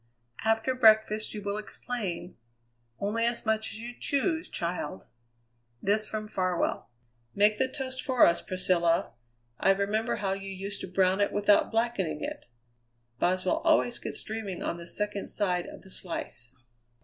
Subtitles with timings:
[0.43, 2.35] "After breakfast you will explain
[2.97, 5.05] only as much as you choose, child."
[5.79, 6.89] This from Farwell.
[7.35, 9.13] "Make the toast for us, Priscilla.
[9.59, 12.47] I remember how you used to brown it without blackening it.
[13.19, 16.51] Boswell always gets dreaming on the second side of the slice."